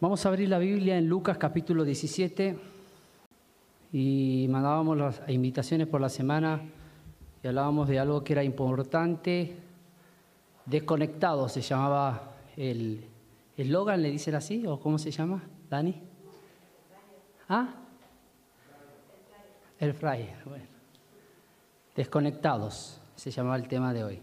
[0.00, 2.58] Vamos a abrir la Biblia en Lucas capítulo 17
[3.92, 6.62] y mandábamos las invitaciones por la semana
[7.42, 9.56] y hablábamos de algo que era importante,
[10.64, 13.04] desconectado se llamaba el
[13.58, 16.00] eslogan, le dicen así, o cómo se llama, Dani.
[17.50, 17.74] ¿Ah?
[19.78, 20.64] El fray, bueno.
[21.94, 24.22] Desconectados se llamaba el tema de hoy.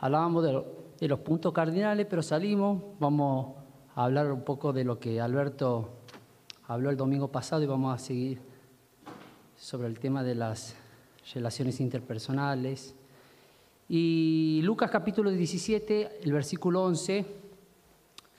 [0.00, 0.66] Hablábamos
[0.98, 3.59] de los puntos cardinales, pero salimos, vamos
[3.94, 5.90] hablar un poco de lo que Alberto
[6.68, 8.40] habló el domingo pasado y vamos a seguir
[9.56, 10.76] sobre el tema de las
[11.34, 12.94] relaciones interpersonales.
[13.88, 17.26] Y Lucas capítulo 17, el versículo 11,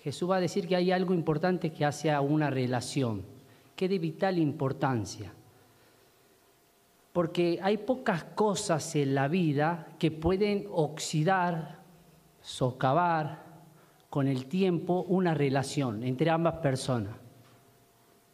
[0.02, 3.24] Jesús va a decir que hay algo importante que hace a una relación,
[3.76, 5.34] que es de vital importancia.
[7.12, 11.82] Porque hay pocas cosas en la vida que pueden oxidar,
[12.42, 13.51] socavar
[14.12, 17.16] con el tiempo una relación entre ambas personas.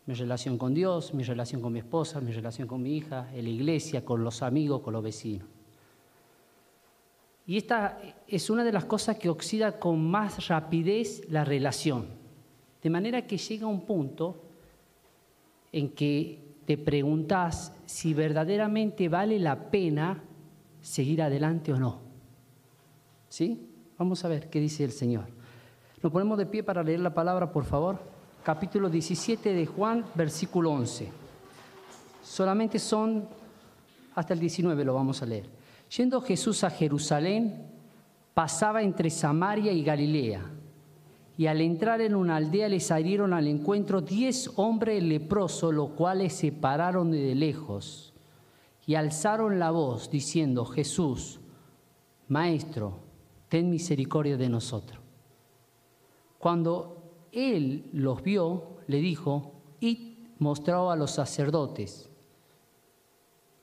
[0.07, 3.43] Mi relación con Dios, mi relación con mi esposa, mi relación con mi hija, en
[3.43, 5.47] la iglesia, con los amigos, con los vecinos.
[7.45, 12.07] Y esta es una de las cosas que oxida con más rapidez la relación.
[12.81, 14.45] De manera que llega un punto
[15.71, 20.23] en que te preguntas si verdaderamente vale la pena
[20.81, 21.99] seguir adelante o no.
[23.29, 23.69] ¿Sí?
[23.99, 25.36] Vamos a ver qué dice el Señor.
[26.01, 27.97] Nos ponemos de pie para leer la palabra, por favor.
[28.43, 31.09] Capítulo 17 de Juan, versículo 11.
[32.23, 33.27] Solamente son,
[34.13, 35.49] hasta el 19 lo vamos a leer.
[35.97, 37.65] Yendo Jesús a Jerusalén,
[38.33, 40.41] pasaba entre Samaria y Galilea.
[41.35, 46.33] Y al entrar en una aldea le salieron al encuentro diez hombres leprosos, los cuales
[46.33, 48.13] se pararon de lejos
[48.85, 51.39] y alzaron la voz diciendo, Jesús,
[52.27, 52.99] Maestro,
[53.49, 55.06] ten misericordia de nosotros.
[56.39, 62.09] Cuando él los vio, le dijo, y mostró a los sacerdotes,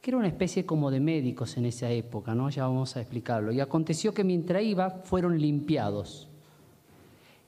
[0.01, 2.51] que era una especie como de médicos en esa época, ¿no?
[2.51, 3.53] Ya vamos a explicarlo.
[3.53, 6.29] Y aconteció que mientras iba, fueron limpiados.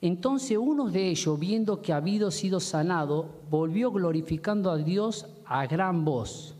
[0.00, 6.04] Entonces uno de ellos, viendo que había sido sanado, volvió glorificando a Dios a gran
[6.04, 6.56] voz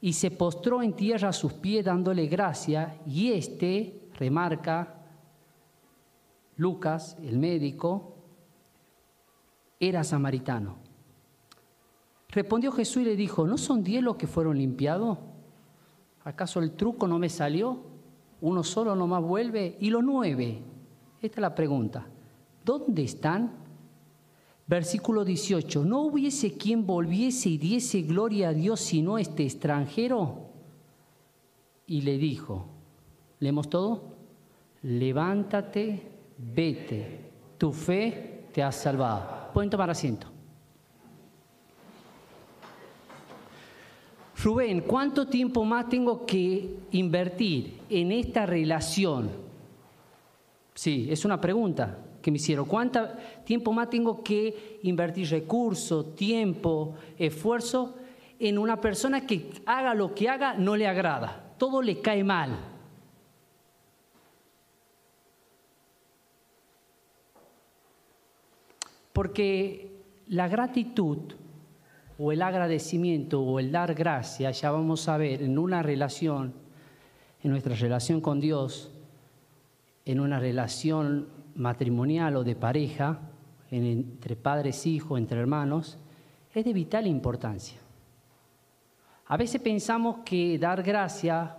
[0.00, 4.99] y se postró en tierra a sus pies dándole gracia y éste, remarca
[6.60, 8.16] Lucas, el médico,
[9.80, 10.76] era samaritano.
[12.28, 15.16] Respondió Jesús y le dijo, ¿no son diez los que fueron limpiados?
[16.22, 17.80] ¿Acaso el truco no me salió?
[18.42, 20.62] Uno solo nomás vuelve y los nueve.
[21.22, 22.06] Esta es la pregunta.
[22.62, 23.52] ¿Dónde están?
[24.66, 25.82] Versículo 18.
[25.82, 30.50] ¿No hubiese quien volviese y diese gloria a Dios sino este extranjero?
[31.86, 32.66] Y le dijo,
[33.38, 34.02] ¿leemos todo?
[34.82, 39.50] Levántate, vete, tu fe te ha salvado.
[39.52, 40.26] Pueden tomar asiento.
[44.42, 49.30] Rubén, ¿cuánto tiempo más tengo que invertir en esta relación?
[50.74, 52.64] Sí, es una pregunta que me hicieron.
[52.64, 53.06] ¿Cuánto
[53.44, 57.96] tiempo más tengo que invertir recursos, tiempo, esfuerzo
[58.38, 61.52] en una persona que haga lo que haga no le agrada?
[61.58, 62.69] Todo le cae mal.
[69.20, 71.18] Porque la gratitud
[72.18, 76.54] o el agradecimiento o el dar gracias, ya vamos a ver en una relación,
[77.42, 78.90] en nuestra relación con Dios,
[80.06, 83.20] en una relación matrimonial o de pareja,
[83.70, 85.98] entre padres, hijos, entre hermanos,
[86.54, 87.78] es de vital importancia.
[89.26, 91.50] A veces pensamos que dar gracias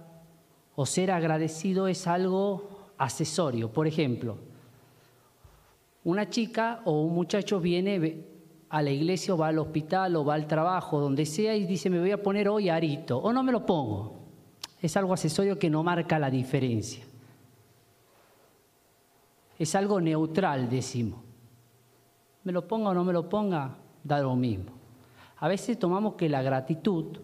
[0.75, 3.71] o ser agradecido es algo accesorio.
[3.71, 4.49] Por ejemplo,
[6.03, 8.25] una chica o un muchacho viene
[8.69, 11.89] a la iglesia o va al hospital o va al trabajo, donde sea, y dice,
[11.89, 14.19] me voy a poner hoy arito, o no me lo pongo.
[14.81, 17.03] Es algo accesorio que no marca la diferencia.
[19.59, 21.19] Es algo neutral, decimos.
[22.43, 24.71] Me lo ponga o no me lo ponga, da lo mismo.
[25.37, 27.17] A veces tomamos que la gratitud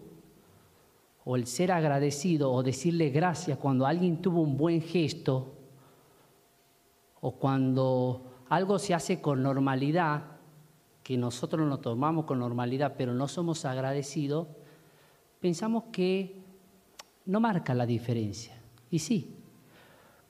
[1.24, 5.52] o el ser agradecido o decirle gracias cuando alguien tuvo un buen gesto
[7.20, 10.22] o cuando algo se hace con normalidad,
[11.02, 14.48] que nosotros lo tomamos con normalidad, pero no somos agradecidos,
[15.40, 16.42] pensamos que
[17.26, 18.58] no marca la diferencia.
[18.90, 19.36] Y sí,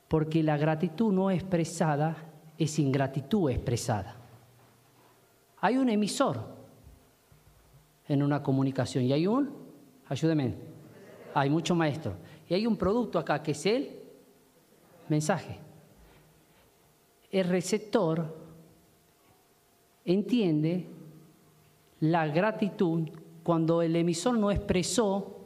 [0.08, 2.16] porque la gratitud no expresada
[2.56, 4.16] es ingratitud expresada.
[5.60, 6.44] Hay un emisor
[8.08, 9.54] en una comunicación y hay un,
[10.08, 10.54] ayúdeme,
[11.34, 12.14] hay mucho maestro.
[12.48, 13.90] Y hay un producto acá que es el
[15.08, 15.67] mensaje
[17.30, 18.34] el receptor
[20.04, 20.86] entiende
[22.00, 23.08] la gratitud
[23.42, 25.36] cuando el emisor no expresó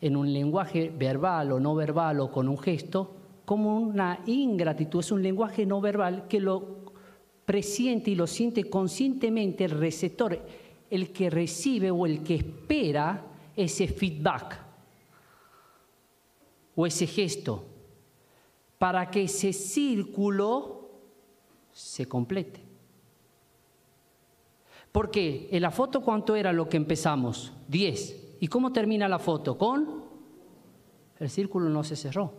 [0.00, 3.10] en un lenguaje verbal o no verbal o con un gesto,
[3.44, 6.84] como una ingratitud, es un lenguaje no verbal que lo
[7.44, 10.38] presiente y lo siente conscientemente el receptor,
[10.90, 13.24] el que recibe o el que espera
[13.56, 14.60] ese feedback
[16.76, 17.64] o ese gesto,
[18.78, 20.83] para que ese círculo
[21.74, 22.62] se complete.
[24.92, 27.52] Porque en la foto, ¿cuánto era lo que empezamos?
[27.68, 28.36] 10.
[28.40, 29.58] ¿Y cómo termina la foto?
[29.58, 30.04] Con
[31.18, 32.32] el círculo no se cerró.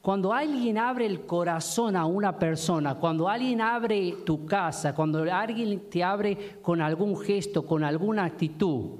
[0.00, 5.88] Cuando alguien abre el corazón a una persona, cuando alguien abre tu casa, cuando alguien
[5.88, 8.98] te abre con algún gesto, con alguna actitud,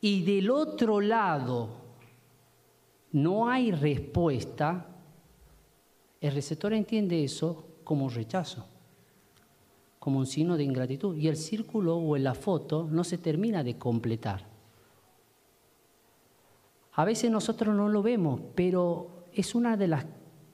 [0.00, 1.68] y del otro lado
[3.12, 4.86] no hay respuesta,
[6.20, 8.71] el receptor entiende eso como rechazo
[10.02, 11.16] como un signo de ingratitud.
[11.16, 14.44] Y el círculo o la foto no se termina de completar.
[16.94, 20.04] A veces nosotros no lo vemos, pero es una de las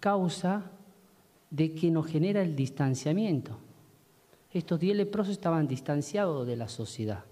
[0.00, 0.64] causas
[1.48, 3.56] de que nos genera el distanciamiento.
[4.52, 7.24] Estos diez leprosos estaban distanciados de la sociedad,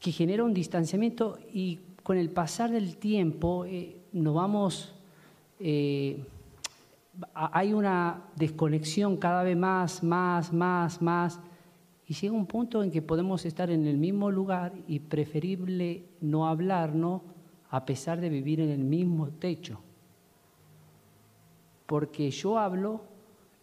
[0.00, 4.94] que genera un distanciamiento y con el pasar del tiempo eh, nos vamos...
[5.60, 6.22] Eh,
[7.34, 11.40] hay una desconexión cada vez más, más, más, más,
[12.06, 16.48] y llega un punto en que podemos estar en el mismo lugar y preferible no
[16.48, 17.22] hablarnos
[17.70, 19.80] a pesar de vivir en el mismo techo.
[21.86, 23.02] Porque yo hablo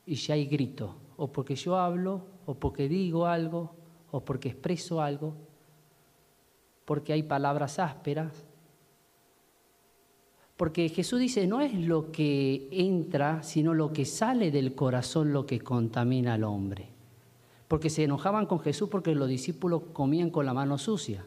[0.05, 3.73] y ya hay grito, o porque yo hablo, o porque digo algo,
[4.11, 5.33] o porque expreso algo,
[6.85, 8.45] porque hay palabras ásperas,
[10.57, 15.45] porque Jesús dice, no es lo que entra, sino lo que sale del corazón lo
[15.45, 16.87] que contamina al hombre.
[17.67, 21.25] Porque se enojaban con Jesús porque los discípulos comían con la mano sucia.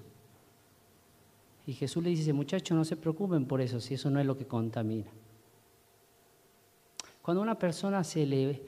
[1.66, 4.38] Y Jesús le dice, muchachos, no se preocupen por eso, si eso no es lo
[4.38, 5.10] que contamina.
[7.20, 8.62] Cuando una persona se le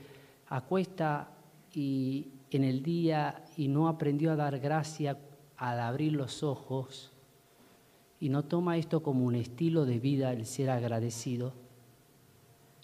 [0.49, 1.31] acuesta
[1.73, 5.17] y en el día y no aprendió a dar gracia
[5.57, 7.13] al abrir los ojos,
[8.21, 11.55] y no toma esto como un estilo de vida, el ser agradecido,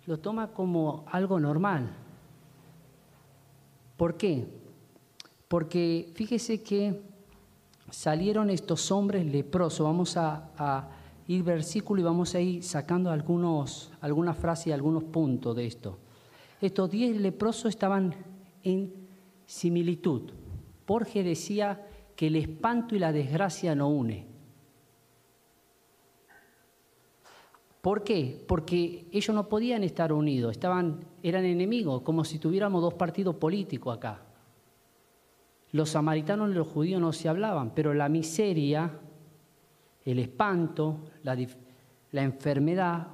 [0.06, 1.91] lo toma como algo normal.
[3.99, 4.47] ¿Por qué?
[5.49, 7.03] Porque fíjese que
[7.91, 10.88] salieron estos hombres leprosos, vamos a,
[11.29, 15.99] ir versículo y vamos a ir sacando algunos, algunas frases y algunos puntos de esto.
[16.61, 18.15] Estos diez leprosos estaban
[18.62, 18.93] en
[19.44, 20.31] similitud.
[20.87, 21.85] Jorge decía
[22.15, 24.36] que el espanto y la desgracia no une.
[27.87, 28.44] ¿Por qué?
[28.49, 33.97] Porque ellos no podían estar unidos, estaban, eran enemigos, como si tuviéramos dos partidos políticos
[33.97, 34.23] acá.
[35.71, 38.91] Los samaritanos y los judíos no se hablaban, pero la miseria,
[40.05, 41.38] el espanto, la,
[42.21, 43.06] enfermedad.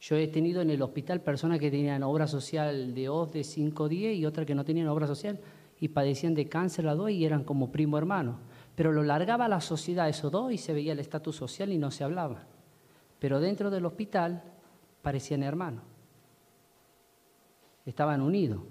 [0.00, 3.88] Yo he tenido en el hospital personas que tenían obra social de OS de 5
[3.88, 5.40] 10 y otras que no tenían obra social
[5.80, 8.38] y padecían de cáncer a dos y eran como primo hermano.
[8.76, 11.90] Pero lo largaba la sociedad esos dos y se veía el estatus social y no
[11.90, 12.46] se hablaba
[13.22, 14.42] pero dentro del hospital
[15.00, 15.84] parecían hermanos.
[17.86, 18.62] Estaban unidos.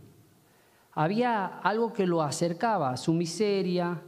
[0.92, 4.02] Había algo que lo acercaba, su miseria,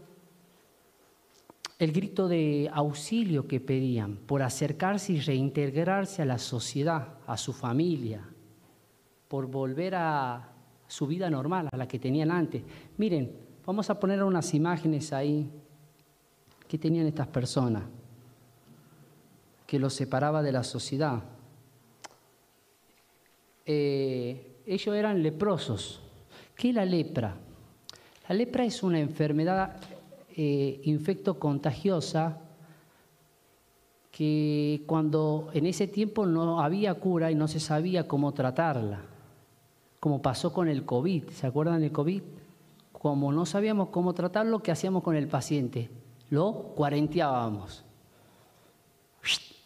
[1.79, 7.53] el grito de auxilio que pedían por acercarse y reintegrarse a la sociedad, a su
[7.53, 8.27] familia,
[9.29, 10.51] por volver a
[10.87, 12.63] su vida normal, a la que tenían antes.
[12.97, 13.31] Miren,
[13.65, 15.49] vamos a poner unas imágenes ahí
[16.67, 17.83] que tenían estas personas
[19.73, 21.23] que los separaba de la sociedad.
[23.65, 25.99] Eh, ellos eran leprosos.
[26.55, 27.33] ¿Qué es la lepra?
[28.29, 29.77] La lepra es una enfermedad
[30.37, 32.39] eh, infecto contagiosa
[34.11, 39.01] que cuando en ese tiempo no había cura y no se sabía cómo tratarla,
[39.99, 42.21] como pasó con el COVID, ¿se acuerdan del COVID?
[42.91, 45.89] Como no sabíamos cómo tratarlo, ¿qué hacíamos con el paciente?
[46.29, 47.85] Lo cuarenteábamos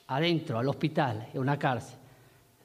[0.07, 1.99] adentro, al hospital, en una cárcel.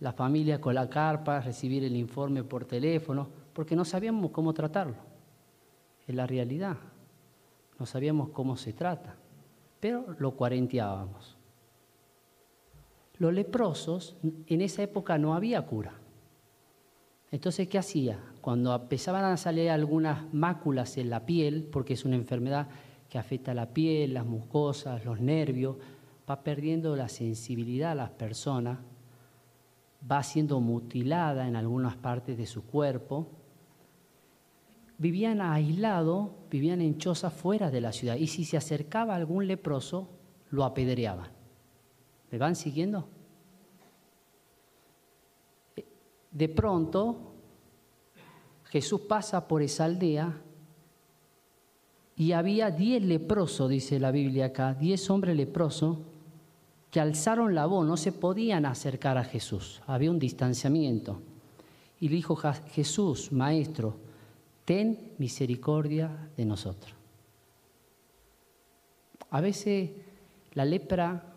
[0.01, 4.97] La familia con la carpa, recibir el informe por teléfono, porque no sabíamos cómo tratarlo.
[6.07, 6.77] Es la realidad.
[7.79, 9.17] No sabíamos cómo se trata,
[9.81, 11.37] pero lo cuarenteábamos.
[13.19, 15.93] Los leprosos, en esa época no había cura.
[17.31, 18.19] Entonces, ¿qué hacía?
[18.41, 22.69] Cuando empezaban a salir algunas máculas en la piel, porque es una enfermedad
[23.09, 25.77] que afecta a la piel, las mucosas, los nervios,
[26.29, 28.79] va perdiendo la sensibilidad a las personas,
[30.11, 33.29] va siendo mutilada en algunas partes de su cuerpo
[35.03, 38.15] vivían aislados, vivían en chozas fuera de la ciudad.
[38.15, 40.09] Y si se acercaba algún leproso,
[40.51, 41.29] lo apedreaban.
[42.31, 43.09] ¿Me van siguiendo?
[46.31, 47.35] De pronto,
[48.67, 50.41] Jesús pasa por esa aldea
[52.15, 55.99] y había diez leprosos, dice la Biblia acá, diez hombres leprosos
[56.93, 61.23] que alzaron la voz, no se podían acercar a Jesús, había un distanciamiento.
[61.99, 63.97] Y le dijo Jesús, Maestro,
[64.67, 66.93] ten misericordia de nosotros.
[69.31, 69.91] A veces
[70.53, 71.33] la lepra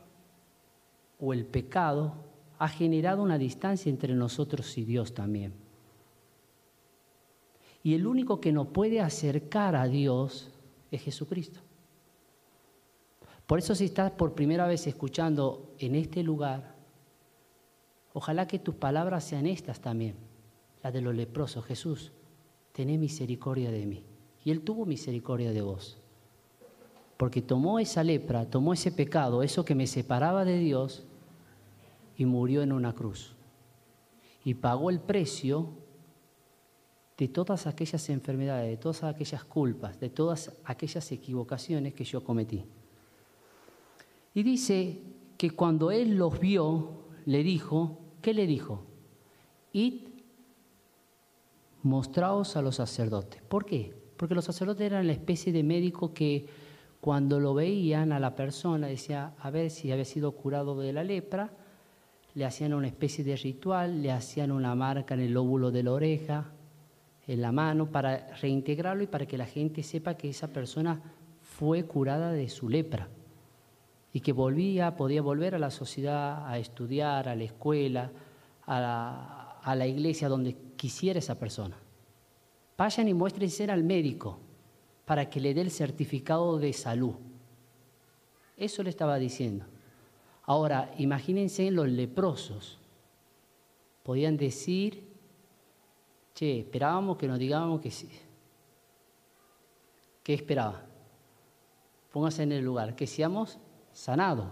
[1.22, 2.16] o el pecado
[2.60, 5.54] ha generado una distancia entre nosotros y Dios también.
[7.82, 10.52] Y el único que nos puede acercar a Dios
[10.92, 11.62] es Jesucristo.
[13.48, 16.76] Por eso si estás por primera vez escuchando en este lugar,
[18.14, 20.16] ojalá que tus palabras sean estas también,
[20.82, 21.64] las de los leprosos.
[21.66, 22.12] Jesús,
[22.72, 24.04] tené misericordia de mí.
[24.44, 25.98] Y Él tuvo misericordia de vos.
[27.18, 31.06] Porque tomó esa lepra, tomó ese pecado, eso que me separaba de Dios,
[32.18, 33.36] y murió en una cruz.
[34.44, 35.70] Y pagó el precio
[37.18, 42.66] de todas aquellas enfermedades, de todas aquellas culpas, de todas aquellas equivocaciones que yo cometí.
[44.36, 45.00] Y dice
[45.38, 48.84] que cuando él los vio, le dijo, ¿qué le dijo?
[49.72, 50.10] Id,
[51.84, 53.42] mostraos a los sacerdotes.
[53.44, 53.96] ¿Por qué?
[54.18, 56.48] Porque los sacerdotes eran la especie de médico que
[57.00, 61.06] cuando lo veían a la persona, decía, a ver si había sido curado de la
[61.06, 61.54] lepra,
[62.34, 65.94] le hacían una especie de ritual, le hacían una marca en el lóbulo de la
[65.94, 66.52] oreja,
[67.26, 71.02] en la mano, para reintegrarlo y para que la gente sepa que esa persona
[71.42, 73.08] fue curada de su lepra
[74.16, 78.10] y que volvía, podía volver a la sociedad, a estudiar, a la escuela,
[78.66, 81.76] a la, iglesia, donde quisiera esa persona.
[82.78, 84.40] Vayan y muéstrense al médico
[85.04, 87.16] para que le dé el certificado de salud.
[88.56, 89.66] Eso le estaba diciendo.
[90.44, 92.80] Ahora, imagínense los leprosos.
[94.02, 95.04] Podían decir,
[96.34, 98.10] che, esperábamos que nos digamos que sí.
[100.24, 100.86] ¿Qué esperaba?
[102.14, 103.60] Póngase en el lugar, que seamos
[103.96, 104.50] sanados.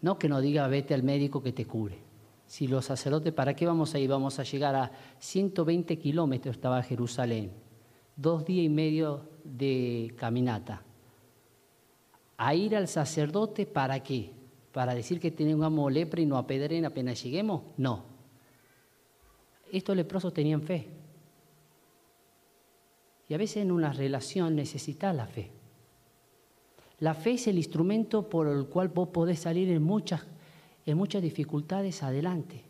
[0.00, 1.98] No que nos diga, vete al médico que te cure.
[2.46, 4.08] Si los sacerdotes, ¿para qué vamos a ir?
[4.08, 7.52] Vamos a llegar a 120 kilómetros, estaba Jerusalén.
[8.16, 10.82] Dos días y medio de caminata.
[12.38, 14.38] ¿A ir al sacerdote para qué?
[14.78, 17.62] para decir que tenemos lepra y no apedren apenas lleguemos?
[17.76, 18.04] No.
[19.72, 20.88] Estos leprosos tenían fe.
[23.28, 25.50] Y a veces en una relación necesitas la fe.
[27.00, 30.22] La fe es el instrumento por el cual vos podés salir en muchas,
[30.84, 32.64] en muchas dificultades adelante.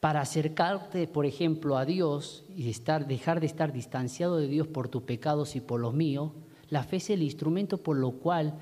[0.00, 4.88] Para acercarte, por ejemplo, a Dios y estar, dejar de estar distanciado de Dios por
[4.88, 6.32] tus pecados y por los míos,
[6.68, 8.58] la fe es el instrumento por lo cual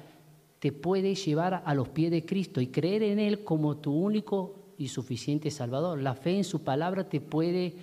[0.61, 4.55] te puede llevar a los pies de Cristo y creer en Él como tu único
[4.79, 6.01] y suficiente Salvador.
[6.01, 7.75] La fe en su palabra te puede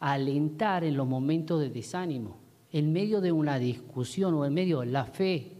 [0.00, 2.38] alentar en los momentos de desánimo,
[2.72, 5.57] en medio de una discusión o en medio de la fe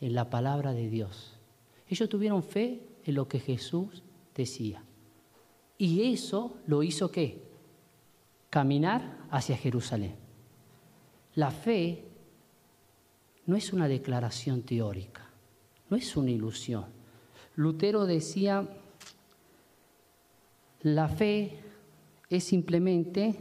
[0.00, 1.38] en la palabra de Dios.
[1.88, 4.02] Ellos tuvieron fe en lo que Jesús
[4.34, 4.82] decía.
[5.78, 7.42] Y eso lo hizo qué?
[8.50, 10.14] Caminar hacia Jerusalén.
[11.34, 12.04] La fe
[13.46, 15.30] no es una declaración teórica
[15.90, 16.86] no es una ilusión.
[17.56, 18.66] Lutero decía,
[20.82, 21.58] la fe
[22.30, 23.34] es simplemente,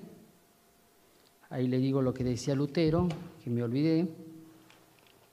[1.50, 3.08] ahí le digo lo que decía Lutero,
[3.44, 4.10] que me olvidé,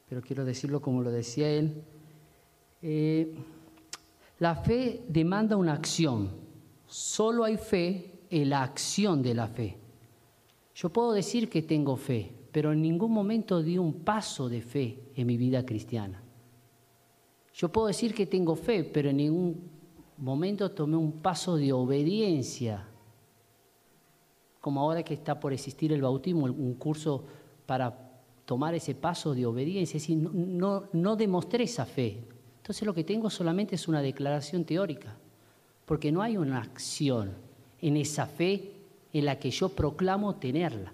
[0.09, 1.83] pero quiero decirlo como lo decía él,
[2.83, 3.35] eh,
[4.39, 6.31] la fe demanda una acción,
[6.87, 9.79] solo hay fe en la acción de la fe.
[10.75, 15.11] Yo puedo decir que tengo fe, pero en ningún momento di un paso de fe
[15.15, 16.23] en mi vida cristiana.
[17.55, 19.71] Yo puedo decir que tengo fe, pero en ningún
[20.19, 22.87] momento tomé un paso de obediencia,
[24.61, 27.25] como ahora que está por existir el bautismo, un curso
[27.65, 28.06] para
[28.47, 32.17] tomar ese paso de obediencia, es decir, no, no, demostré esa fe.
[32.59, 35.15] Entonces lo que tengo solamente es una declaración teórica,
[35.85, 37.33] porque no hay una acción
[37.83, 38.73] en esa fe
[39.12, 40.93] en la que yo proclamo tenerla,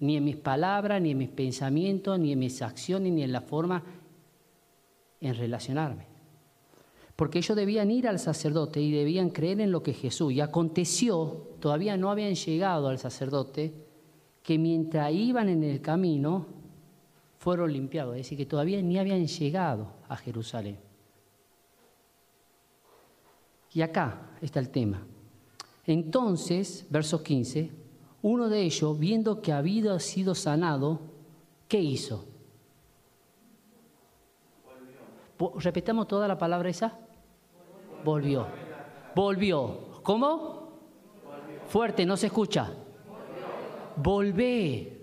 [0.00, 3.40] ni en mis palabras, ni en mis pensamientos, ni en mis acciones, ni en la
[3.40, 3.84] forma
[5.20, 6.06] en relacionarme.
[7.14, 10.32] Porque ellos debían ir al sacerdote y debían creer en lo que Jesús.
[10.32, 13.72] Y aconteció, todavía no habían llegado al sacerdote,
[14.42, 16.46] que mientras iban en el camino,
[17.38, 18.16] fueron limpiados.
[18.16, 20.78] Es decir, que todavía ni habían llegado a Jerusalén.
[23.72, 25.02] Y acá está el tema.
[25.86, 27.70] Entonces, verso 15,
[28.22, 31.00] Uno de ellos, viendo que había sido sanado,
[31.66, 32.24] ¿qué hizo?
[35.56, 36.96] Repetamos toda la palabra esa.
[38.04, 38.46] Volvió.
[39.16, 40.02] Volvió.
[40.04, 40.68] ¿Cómo?
[41.66, 42.72] Fuerte, no se escucha.
[43.96, 44.98] Volvé.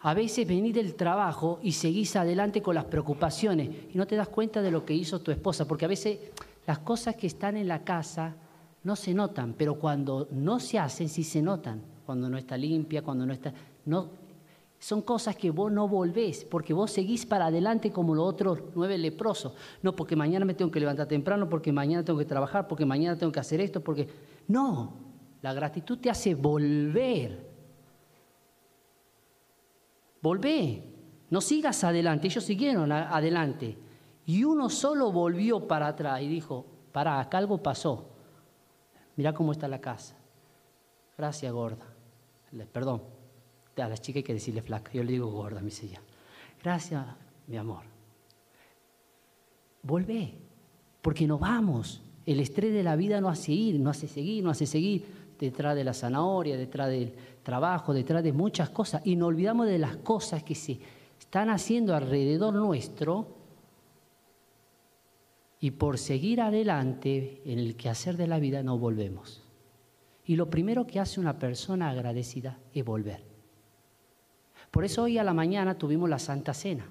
[0.00, 4.28] A veces venís del trabajo y seguís adelante con las preocupaciones y no te das
[4.28, 6.18] cuenta de lo que hizo tu esposa, porque a veces
[6.66, 8.36] las cosas que están en la casa
[8.84, 13.02] no se notan, pero cuando no se hacen sí se notan, cuando no está limpia,
[13.02, 13.52] cuando no está...
[13.86, 14.08] No,
[14.78, 18.96] son cosas que vos no volvés, porque vos seguís para adelante como los otros nueve
[18.96, 19.52] leprosos.
[19.82, 23.18] No, porque mañana me tengo que levantar temprano, porque mañana tengo que trabajar, porque mañana
[23.18, 24.08] tengo que hacer esto, porque...
[24.46, 25.07] No,
[25.42, 27.46] la gratitud te hace volver.
[30.20, 30.82] Volvé,
[31.30, 32.26] no sigas adelante.
[32.26, 33.78] Ellos siguieron adelante.
[34.26, 38.10] Y uno solo volvió para atrás y dijo, para, acá algo pasó.
[39.16, 40.16] Mirá cómo está la casa.
[41.16, 41.86] Gracias, gorda.
[42.72, 43.02] Perdón,
[43.76, 44.92] a la chica hay que decirle flaca.
[44.92, 46.00] Yo le digo gorda, mi silla.
[46.62, 47.04] Gracias,
[47.46, 47.84] mi amor.
[49.82, 50.34] Volvé,
[51.00, 52.02] porque no vamos.
[52.26, 55.74] El estrés de la vida no hace ir, no hace seguir, no hace seguir detrás
[55.76, 59.02] de la zanahoria, detrás del trabajo, detrás de muchas cosas.
[59.04, 60.78] Y no olvidamos de las cosas que se
[61.18, 63.36] están haciendo alrededor nuestro.
[65.60, 69.42] Y por seguir adelante en el quehacer de la vida no volvemos.
[70.24, 73.24] Y lo primero que hace una persona agradecida es volver.
[74.70, 76.86] Por eso hoy a la mañana tuvimos la Santa Cena.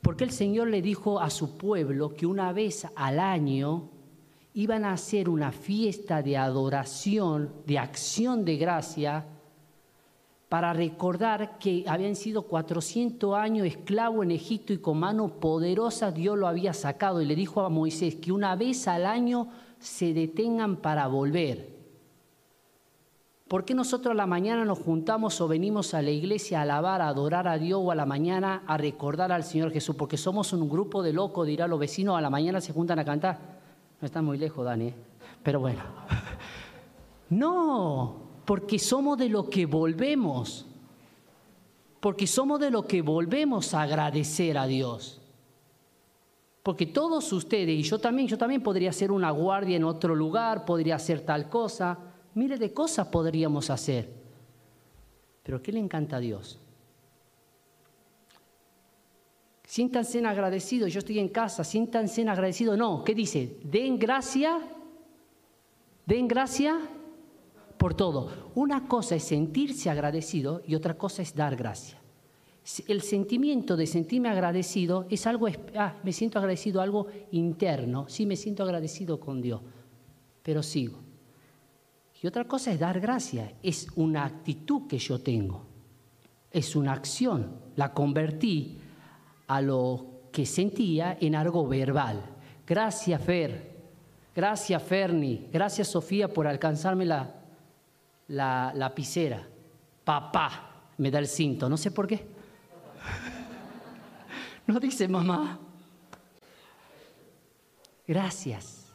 [0.00, 3.90] Porque el Señor le dijo a su pueblo que una vez al año
[4.54, 9.26] iban a hacer una fiesta de adoración, de acción de gracia,
[10.48, 16.36] para recordar que habían sido 400 años esclavo en Egipto y con mano poderosa Dios
[16.36, 20.76] lo había sacado y le dijo a Moisés que una vez al año se detengan
[20.78, 21.78] para volver.
[23.46, 27.00] ¿Por qué nosotros a la mañana nos juntamos o venimos a la iglesia a alabar,
[27.00, 29.94] a adorar a Dios o a la mañana a recordar al Señor Jesús?
[29.94, 33.04] Porque somos un grupo de locos, dirá los vecinos, a la mañana se juntan a
[33.04, 33.59] cantar.
[34.00, 34.94] No está muy lejos, Dani, ¿eh?
[35.42, 35.82] pero bueno.
[37.28, 40.66] No, porque somos de lo que volvemos.
[42.00, 45.20] Porque somos de lo que volvemos a agradecer a Dios.
[46.62, 50.64] Porque todos ustedes, y yo también, yo también podría ser una guardia en otro lugar,
[50.64, 54.08] podría hacer tal cosa Mire de cosas podríamos hacer.
[55.42, 56.58] Pero ¿qué le encanta a Dios?
[59.70, 62.76] Siéntanse agradecidos, yo estoy en casa, siéntanse agradecidos.
[62.76, 63.60] No, ¿qué dice?
[63.62, 64.58] Den gracia,
[66.04, 66.76] den gracia
[67.78, 68.50] por todo.
[68.56, 72.00] Una cosa es sentirse agradecido y otra cosa es dar gracia.
[72.88, 78.34] El sentimiento de sentirme agradecido es algo, ah, me siento agradecido, algo interno, sí me
[78.34, 79.60] siento agradecido con Dios,
[80.42, 80.98] pero sigo.
[82.20, 85.64] Y otra cosa es dar gracia, es una actitud que yo tengo,
[86.50, 87.54] es una acción.
[87.76, 88.79] La convertí
[89.50, 92.22] a lo que sentía en algo verbal.
[92.64, 93.74] Gracias Fer,
[94.32, 97.34] gracias Ferni, gracias Sofía por alcanzarme la,
[98.28, 99.44] la lapicera.
[100.04, 102.24] Papá me da el cinto, no sé por qué.
[104.66, 105.58] No dice mamá.
[108.06, 108.86] Gracias.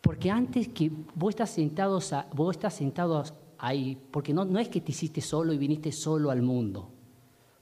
[0.00, 2.00] Porque antes que vos estás sentado,
[2.32, 3.22] vos estás sentado
[3.56, 6.90] ahí, porque no, no es que te hiciste solo y viniste solo al mundo,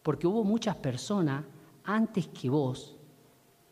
[0.03, 1.45] porque hubo muchas personas
[1.87, 2.97] antes que vos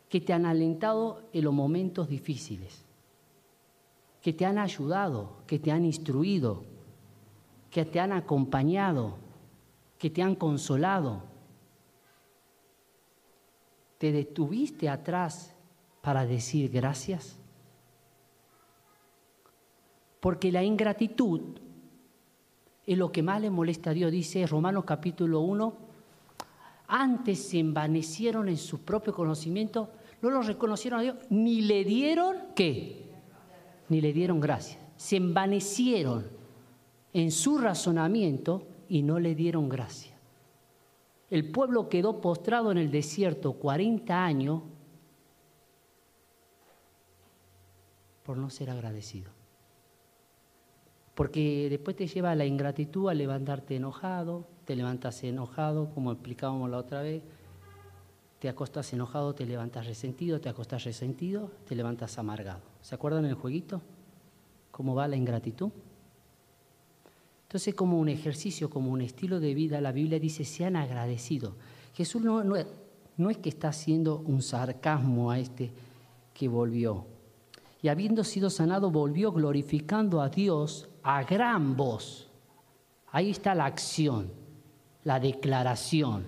[0.09, 2.85] que te han alentado en los momentos difíciles,
[4.23, 6.63] que te han ayudado, que te han instruido,
[7.69, 9.17] que te han acompañado,
[9.99, 11.25] que te han consolado.
[13.99, 15.53] ¿Te detuviste atrás
[16.01, 17.37] para decir gracias?
[20.21, 21.41] Porque la ingratitud
[22.87, 25.84] es lo que más le molesta a Dios, dice Romanos capítulo 1.
[26.87, 32.37] Antes se envanecieron en su propio conocimiento, no lo reconocieron a Dios, ni le dieron
[32.55, 33.11] qué,
[33.89, 34.79] ni le dieron gracias.
[34.97, 36.27] Se envanecieron
[37.13, 40.15] en su razonamiento y no le dieron gracia.
[41.31, 44.63] El pueblo quedó postrado en el desierto 40 años
[48.25, 49.31] por no ser agradecido.
[51.15, 56.71] Porque después te lleva a la ingratitud a levantarte enojado, te levantas enojado, como explicábamos
[56.71, 57.23] la otra vez,
[58.39, 62.61] te acostas enojado, te levantas resentido, te acostas resentido, te levantas amargado.
[62.83, 63.81] ¿Se acuerdan el jueguito?
[64.71, 65.71] ¿Cómo va la ingratitud?
[67.45, 71.55] Entonces, como un ejercicio, como un estilo de vida, la Biblia dice, sean agradecidos.
[71.95, 72.57] Jesús no, no,
[73.17, 75.73] no es que está haciendo un sarcasmo a este
[76.35, 77.07] que volvió.
[77.81, 82.29] Y habiendo sido sanado, volvió glorificando a Dios a gran voz.
[83.13, 84.33] Ahí está la acción,
[85.05, 86.27] la declaración.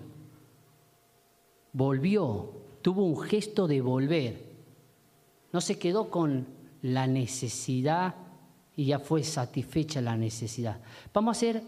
[1.72, 4.46] Volvió, tuvo un gesto de volver.
[5.52, 6.46] No se quedó con
[6.82, 8.14] la necesidad
[8.76, 10.80] y ya fue satisfecha la necesidad.
[11.12, 11.62] Vamos a hacer,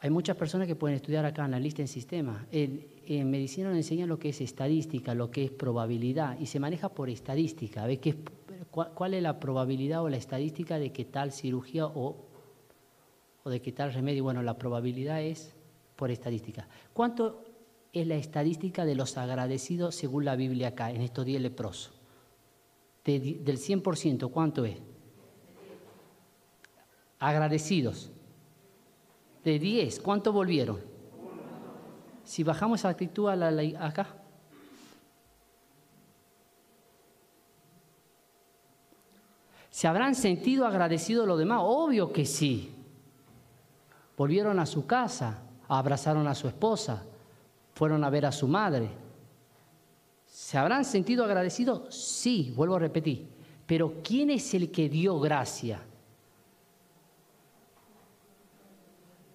[0.00, 2.46] hay muchas personas que pueden estudiar acá analista en sistema.
[2.52, 6.60] En, en medicina nos enseñan lo que es estadística, lo que es probabilidad, y se
[6.60, 7.86] maneja por estadística.
[7.86, 8.16] ¿Ve qué,
[8.70, 12.29] cuál, cuál, es la probabilidad o la estadística de que tal cirugía o,
[13.44, 14.24] o de que tal remedio?
[14.24, 15.54] Bueno, la probabilidad es
[15.96, 16.68] por estadística.
[16.92, 17.44] ¿Cuánto
[17.92, 21.92] es la estadística de los agradecidos según la Biblia acá, en estos 10 leprosos?
[23.04, 24.76] De, del 100%, ¿cuánto es?
[27.18, 28.10] Agradecidos.
[29.44, 30.80] De 10, ¿cuánto volvieron?
[32.24, 34.16] Si bajamos esa actitud a la, la, acá.
[39.70, 41.60] ¿Se habrán sentido agradecidos los demás?
[41.62, 42.79] Obvio que sí.
[44.20, 47.02] Volvieron a su casa, abrazaron a su esposa,
[47.72, 48.90] fueron a ver a su madre.
[50.26, 51.94] ¿Se habrán sentido agradecidos?
[51.94, 53.26] Sí, vuelvo a repetir.
[53.66, 55.80] Pero ¿quién es el que dio gracia?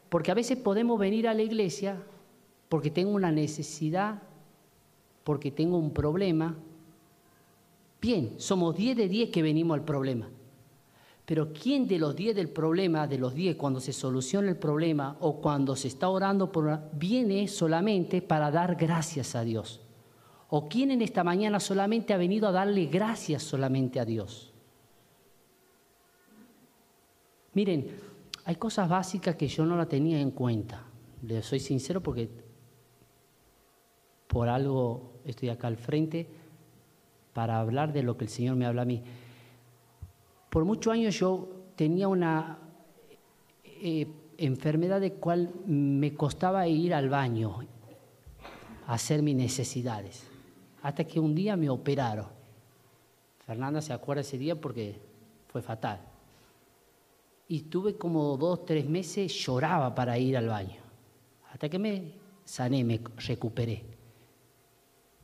[0.07, 1.97] Porque a veces podemos venir a la iglesia
[2.69, 4.21] porque tengo una necesidad,
[5.23, 6.55] porque tengo un problema.
[7.99, 10.29] Bien, somos 10 de 10 que venimos al problema.
[11.25, 15.17] Pero ¿quién de los 10 del problema, de los 10 cuando se soluciona el problema
[15.21, 19.81] o cuando se está orando por viene solamente para dar gracias a Dios?
[20.49, 24.53] ¿O quién en esta mañana solamente ha venido a darle gracias solamente a Dios?
[27.53, 27.87] Miren,
[28.43, 30.83] hay cosas básicas que yo no la tenía en cuenta.
[31.23, 32.29] Le soy sincero porque
[34.27, 36.27] por algo estoy acá al frente
[37.33, 39.01] para hablar de lo que el Señor me habla a mí.
[40.55, 42.57] Por muchos años yo tenía una
[43.65, 47.57] eh, enfermedad de cual me costaba ir al baño
[48.87, 50.25] a hacer mis necesidades.
[50.81, 52.27] Hasta que un día me operaron.
[53.45, 54.97] Fernanda se acuerda ese día porque
[55.49, 55.99] fue fatal.
[57.49, 60.79] Y tuve como dos, tres meses, lloraba para ir al baño.
[61.51, 62.13] Hasta que me
[62.45, 63.83] sané, me recuperé.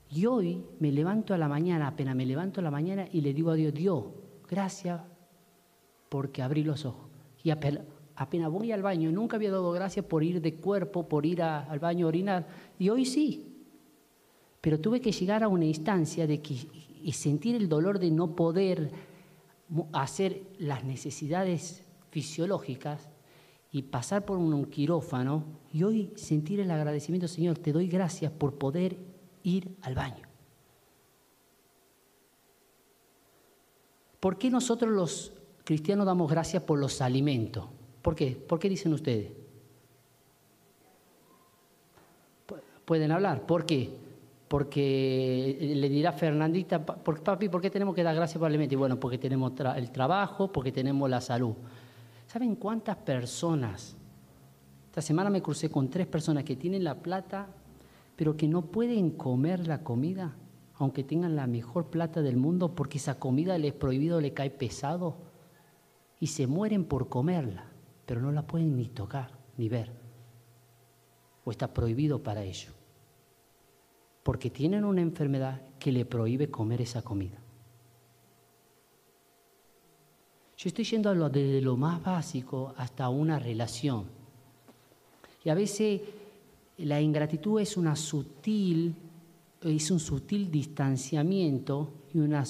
[0.09, 3.33] Y hoy me levanto a la mañana, apenas me levanto a la mañana y le
[3.33, 4.03] digo a Dios, Dios,
[4.49, 4.99] gracias
[6.11, 7.09] porque abrí los ojos.
[7.41, 11.41] Y apenas, voy al baño, nunca había dado gracias por ir de cuerpo, por ir
[11.41, 12.47] al baño a orinar.
[12.77, 13.47] Y hoy sí.
[14.59, 16.67] Pero tuve que llegar a una instancia de que,
[17.01, 18.91] y sentir el dolor de no poder
[19.93, 23.07] hacer las necesidades fisiológicas
[23.71, 28.55] y pasar por un quirófano y hoy sentir el agradecimiento, Señor, te doy gracias por
[28.55, 28.97] poder
[29.43, 30.27] ir al baño.
[34.19, 35.40] ¿Por qué nosotros los
[35.71, 37.63] cristianos damos gracias por los alimentos?
[38.01, 38.35] ¿Por qué?
[38.35, 39.31] ¿Por qué dicen ustedes?
[42.83, 43.45] Pueden hablar.
[43.45, 43.89] ¿Por qué?
[44.49, 48.73] Porque le dirá Fernandita, papi, ¿por qué tenemos que dar gracias por el alimento?
[48.73, 51.53] Y bueno, porque tenemos el trabajo, porque tenemos la salud.
[52.27, 53.95] ¿Saben cuántas personas?
[54.87, 57.47] Esta semana me crucé con tres personas que tienen la plata,
[58.17, 60.35] pero que no pueden comer la comida,
[60.79, 65.30] aunque tengan la mejor plata del mundo, porque esa comida les prohibido, le cae pesado,
[66.21, 67.65] y se mueren por comerla,
[68.05, 69.91] pero no la pueden ni tocar, ni ver,
[71.43, 72.71] o está prohibido para ellos,
[74.21, 77.39] porque tienen una enfermedad que le prohíbe comer esa comida.
[80.55, 84.05] Yo estoy yendo lo, desde lo más básico hasta una relación.
[85.43, 86.01] Y a veces
[86.77, 88.93] la ingratitud es una sutil,
[89.63, 92.45] es un sutil distanciamiento y una,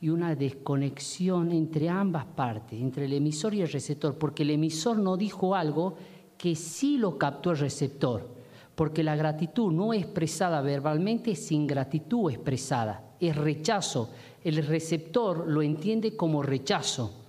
[0.00, 4.98] y una desconexión entre ambas partes, entre el emisor y el receptor, porque el emisor
[4.98, 5.94] no dijo algo
[6.38, 8.26] que sí lo captó el receptor,
[8.74, 14.10] porque la gratitud no expresada verbalmente es ingratitud expresada, es rechazo.
[14.42, 17.20] El receptor lo entiende como rechazo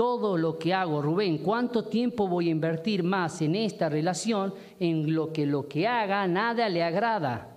[0.00, 5.12] todo lo que hago, Rubén, ¿cuánto tiempo voy a invertir más en esta relación en
[5.14, 7.54] lo que lo que haga nada le agrada?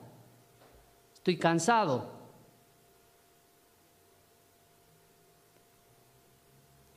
[1.14, 2.23] Estoy cansado.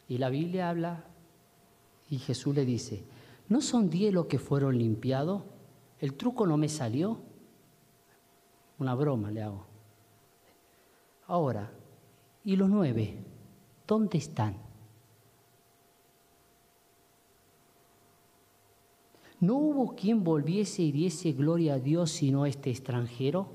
[0.08, 1.04] Y la Biblia habla
[2.08, 3.04] y Jesús le dice,
[3.48, 5.42] ¿no son diez los que fueron limpiados?
[6.00, 7.18] ¿El truco no me salió?
[8.78, 9.66] Una broma le hago.
[11.26, 11.72] Ahora,
[12.44, 13.16] ¿y los nueve?
[13.86, 14.56] ¿Dónde están?
[19.40, 23.48] ¿No hubo quien volviese y diese gloria a Dios sino este extranjero?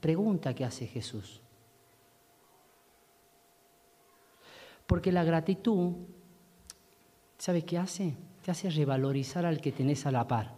[0.00, 1.42] Pregunta que hace Jesús.
[4.86, 5.94] Porque la gratitud
[7.38, 8.16] ¿sabe qué hace?
[8.42, 10.54] Te hace revalorizar al que tenés a la par.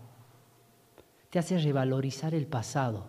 [1.31, 3.07] Te hace revalorizar el pasado.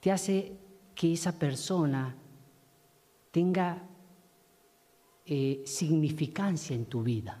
[0.00, 0.56] Te hace
[0.94, 2.14] que esa persona
[3.30, 3.82] tenga
[5.24, 7.40] eh, significancia en tu vida.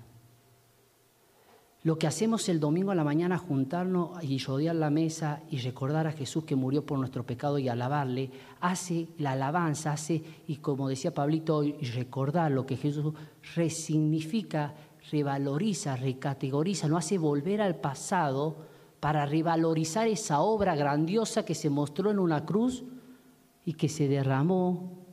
[1.84, 6.06] Lo que hacemos el domingo a la mañana, juntarnos y rodear la mesa y recordar
[6.06, 10.88] a Jesús que murió por nuestro pecado y alabarle, hace la alabanza, hace, y como
[10.88, 13.12] decía Pablito, y recordar lo que Jesús
[13.56, 14.74] resignifica,
[15.10, 18.58] revaloriza, recategoriza, no hace volver al pasado
[19.00, 22.84] para revalorizar esa obra grandiosa que se mostró en una cruz
[23.64, 25.04] y que se derramó,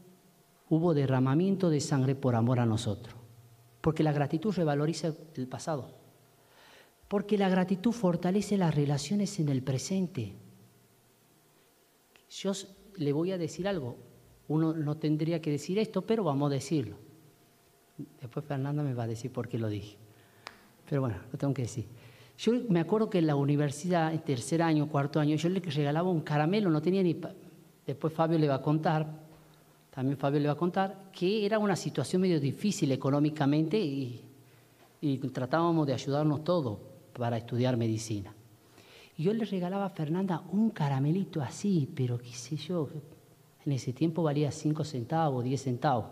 [0.69, 3.15] hubo derramamiento de sangre por amor a nosotros.
[3.81, 5.98] Porque la gratitud revaloriza el pasado.
[7.09, 10.35] Porque la gratitud fortalece las relaciones en el presente.
[12.29, 12.51] Yo
[12.97, 13.97] le voy a decir algo.
[14.47, 16.97] Uno no tendría que decir esto, pero vamos a decirlo.
[18.21, 19.97] Después Fernanda me va a decir por qué lo dije.
[20.87, 21.87] Pero bueno, lo tengo que decir.
[22.37, 26.11] Yo me acuerdo que en la universidad, en tercer año, cuarto año, yo le regalaba
[26.11, 27.19] un caramelo, no tenía ni...
[27.87, 29.07] Después Fabio le va a contar,
[29.89, 34.21] también Fabio le va a contar, que era una situación medio difícil económicamente y,
[35.01, 36.88] y tratábamos de ayudarnos todos
[37.19, 38.33] para estudiar medicina.
[39.17, 42.87] Y yo le regalaba a Fernanda un caramelito así, pero qué sé yo,
[43.65, 46.05] en ese tiempo valía 5 centavos, 10 centavos,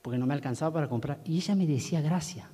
[0.00, 1.20] porque no me alcanzaba para comprar.
[1.24, 2.46] Y ella me decía gracias.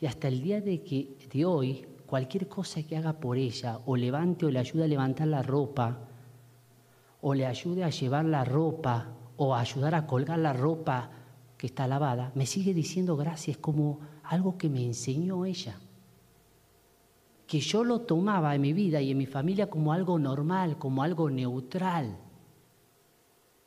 [0.00, 3.96] Y hasta el día de, que, de hoy, cualquier cosa que haga por ella, o
[3.96, 5.98] levante o le ayude a levantar la ropa,
[7.20, 11.10] o le ayude a llevar la ropa, o a ayudar a colgar la ropa
[11.64, 15.80] que está lavada, me sigue diciendo gracias como algo que me enseñó ella.
[17.46, 21.02] Que yo lo tomaba en mi vida y en mi familia como algo normal, como
[21.02, 22.18] algo neutral.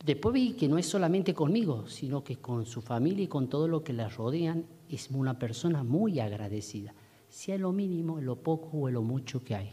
[0.06, 3.68] Después vi que no es solamente conmigo, sino que con su familia y con todo
[3.68, 6.94] lo que la rodean, es una persona muy agradecida,
[7.30, 9.72] sea lo mínimo, en lo poco o en lo mucho que hay.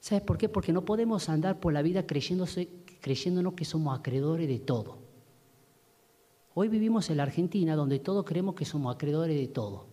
[0.00, 0.48] ¿Sabes por qué?
[0.48, 2.08] Porque no podemos andar por la vida
[3.06, 4.98] creyéndonos que somos acreedores de todo.
[6.54, 9.86] Hoy vivimos en la Argentina donde todos creemos que somos acreedores de todo.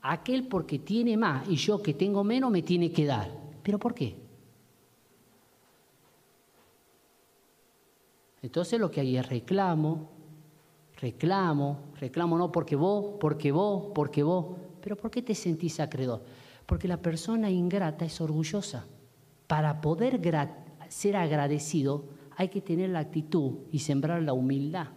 [0.00, 3.30] Aquel porque tiene más y yo que tengo menos me tiene que dar.
[3.62, 4.16] ¿Pero por qué?
[8.40, 10.08] Entonces lo que hay es reclamo,
[10.96, 14.56] reclamo, reclamo no porque vos, porque vos, porque vos.
[14.80, 16.22] Pero ¿por qué te sentís acreedor?
[16.64, 18.86] Porque la persona ingrata es orgullosa.
[19.46, 20.22] Para poder
[20.88, 24.88] ser agradecido hay que tener la actitud y sembrar la humildad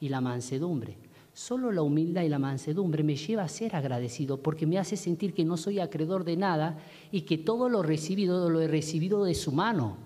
[0.00, 0.96] y la mansedumbre.
[1.32, 5.34] Solo la humildad y la mansedumbre me lleva a ser agradecido porque me hace sentir
[5.34, 6.78] que no soy acreedor de nada
[7.12, 9.98] y que todo lo recibido lo he recibido de su mano,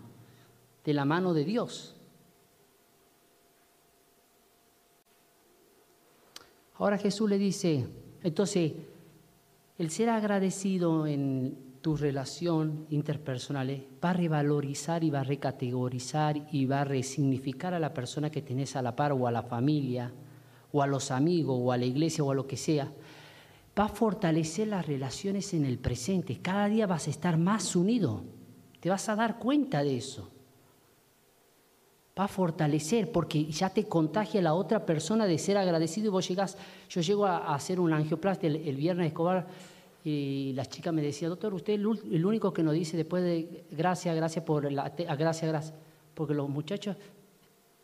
[0.85, 1.97] de la mano de Dios.
[6.75, 7.87] Ahora Jesús le dice,
[8.23, 8.73] entonces,
[9.79, 16.65] el ser agradecido en tu relación interpersonal va a revalorizar y va a recategorizar y
[16.65, 20.13] va a resignificar a la persona que tenés a la par o a la familia
[20.71, 22.91] o a los amigos o a la iglesia o a lo que sea.
[23.79, 26.39] Va a fortalecer las relaciones en el presente.
[26.41, 28.23] Cada día vas a estar más unido.
[28.79, 30.31] Te vas a dar cuenta de eso.
[32.17, 36.29] Va a fortalecer porque ya te contagia la otra persona de ser agradecido y vos
[36.29, 36.57] llegás,
[36.89, 39.49] yo llego a, hacer un angioplastia el, el viernes Escobar
[40.05, 43.65] y la chica me decía, doctor, usted es el único que nos dice después de
[43.71, 45.75] gracias, gracias por la, gracias, gracias.
[46.15, 46.97] Porque los muchachos,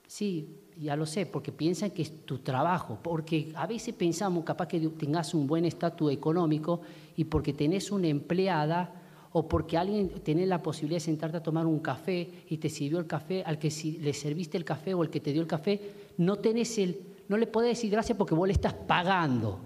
[0.06, 4.66] sí, ya lo sé, porque piensan que es tu trabajo, porque a veces pensamos capaz
[4.66, 6.80] que tengas un buen estatus económico
[7.16, 8.92] y porque tenés una empleada
[9.32, 12.98] o porque alguien tenés la posibilidad de sentarte a tomar un café y te sirvió
[12.98, 15.48] el café, al que si le serviste el café o el que te dio el
[15.48, 15.80] café,
[16.16, 19.60] no tenés el, no le podés decir gracias porque vos le estás pagando.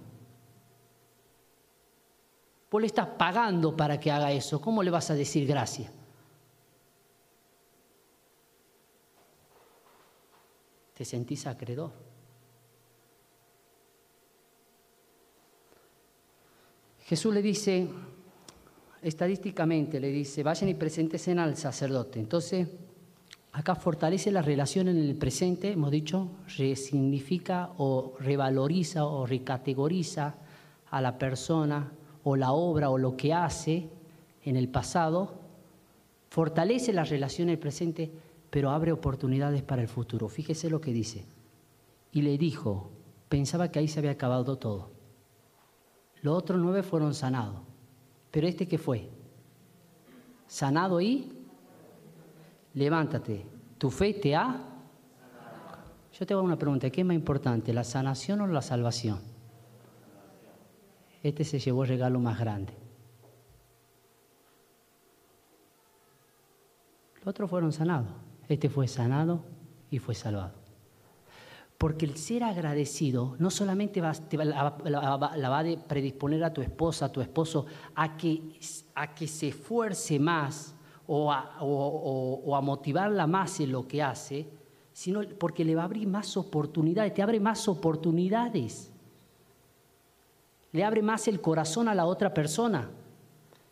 [2.73, 4.59] Vos le estás pagando para que haga eso.
[4.59, 5.93] ¿Cómo le vas a decir gracias?
[10.95, 11.93] Te sentís acreedor.
[17.01, 17.91] Jesús le dice,
[19.03, 22.21] estadísticamente le dice, vayan y preséntense al sacerdote.
[22.21, 22.69] Entonces,
[23.53, 30.37] acá fortalece la relación en el presente, hemos dicho, resignifica o revaloriza o recategoriza
[30.91, 33.89] a la persona o la obra o lo que hace
[34.45, 35.35] en el pasado,
[36.29, 38.11] fortalece la relación en presente,
[38.51, 40.29] pero abre oportunidades para el futuro.
[40.29, 41.25] Fíjese lo que dice.
[42.13, 42.91] Y le dijo,
[43.29, 44.91] pensaba que ahí se había acabado todo.
[46.23, 47.61] Los otros nueve fueron sanados.
[48.31, 49.11] Pero este que fue,
[50.47, 51.33] sanado y
[52.75, 53.45] levántate,
[53.79, 54.69] tu fe te ha...
[56.19, 59.32] Yo te hago una pregunta, ¿qué es más importante, la sanación o la salvación?
[61.23, 62.73] Este se llevó el regalo más grande.
[67.19, 68.09] Los otros fueron sanados.
[68.49, 69.45] Este fue sanado
[69.91, 70.55] y fue salvado.
[71.79, 77.13] Porque el ser agradecido no solamente va, la, va a predisponer a tu esposa, a
[77.13, 78.59] tu esposo, a que,
[78.95, 80.75] a que se esfuerce más
[81.07, 84.49] o a, o a motivarla más en lo que hace,
[84.93, 88.92] sino porque le va a abrir más oportunidades, te abre más oportunidades.
[90.73, 92.91] Le abre más el corazón a la otra persona.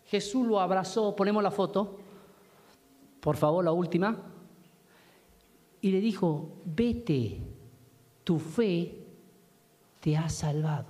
[0.06, 1.98] Jesús lo abrazó, ponemos la foto,
[3.20, 4.16] por favor, la última,
[5.80, 7.40] y le dijo, vete,
[8.24, 8.98] tu fe
[10.00, 10.88] te ha salvado.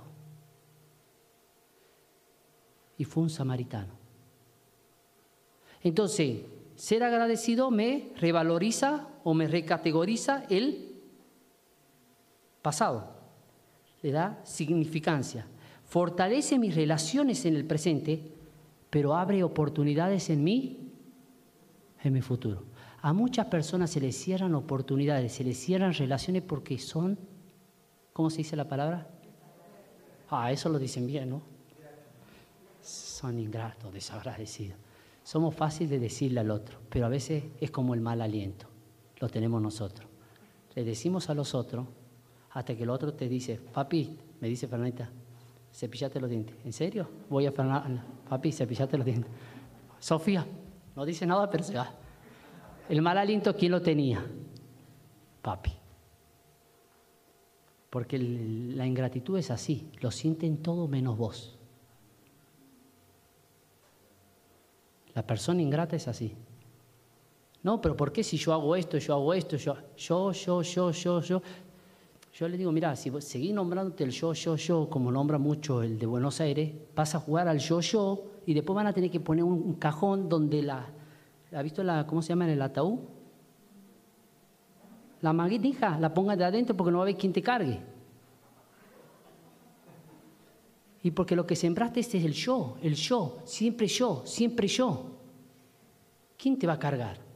[2.97, 3.93] Y fue un samaritano.
[5.81, 6.41] Entonces,
[6.75, 10.99] ser agradecido me revaloriza o me recategoriza el
[12.61, 13.07] pasado.
[14.01, 15.47] Le da significancia.
[15.91, 18.31] Fortalece mis relaciones en el presente,
[18.89, 20.89] pero abre oportunidades en mí,
[22.01, 22.63] en mi futuro.
[23.01, 27.19] A muchas personas se les cierran oportunidades, se les cierran relaciones porque son,
[28.13, 29.09] ¿cómo se dice la palabra?
[30.29, 31.41] Ah, eso lo dicen bien, ¿no?
[32.81, 34.77] Son ingratos, desagradecidos.
[35.23, 38.71] Somos fáciles de decirle al otro, pero a veces es como el mal aliento
[39.19, 40.09] lo tenemos nosotros.
[40.73, 41.85] Le decimos a los otros
[42.51, 45.11] hasta que el otro te dice, papi, me dice Fernanda,
[45.71, 46.55] cepillate los dientes.
[46.63, 47.09] ¿En serio?
[47.29, 49.31] Voy a Fernanda, papi, cepillate los dientes.
[49.99, 50.45] Sofía,
[50.95, 51.91] no dice nada, pero se va.
[52.89, 54.25] El mal aliento, ¿quién lo tenía?
[55.41, 55.71] Papi.
[57.89, 61.57] Porque la ingratitud es así, lo sienten todo menos vos.
[65.13, 66.35] La persona ingrata es así.
[67.63, 70.91] No, pero ¿por qué si yo hago esto, yo hago esto, yo, yo, yo, yo,
[70.91, 71.41] yo, yo?
[72.33, 75.99] Yo le digo, mira, si seguís nombrándote el yo, yo, yo, como nombra mucho el
[75.99, 79.19] de Buenos Aires, vas a jugar al yo, yo, y después van a tener que
[79.19, 80.87] poner un, cajón donde la,
[81.51, 82.99] ¿ha visto la, cómo se llama en el ataúd?
[85.21, 87.79] La maguita, la ponga de adentro porque no va a haber quien te cargue.
[91.03, 95.17] Y porque lo que sembraste es el yo, el yo, siempre yo, siempre yo.
[96.37, 97.30] ¿Quién te va a cargar?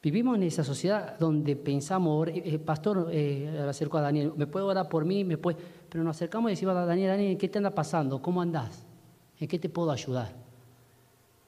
[0.00, 4.66] Vivimos en esa sociedad donde pensamos, eh, eh, pastor, eh, acerco a Daniel, ¿me puedo
[4.66, 5.24] orar por mí?
[5.24, 5.58] ¿Me puede?
[5.88, 8.22] Pero nos acercamos y decimos a Daniel, Daniel, ¿qué te anda pasando?
[8.22, 8.86] ¿Cómo andás?
[9.40, 10.32] ¿En qué te puedo ayudar?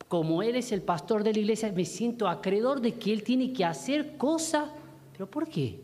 [0.08, 3.52] Como él es el pastor de la iglesia, me siento acreedor de que él tiene
[3.52, 4.68] que hacer cosas.
[5.12, 5.80] ¿Pero por qué?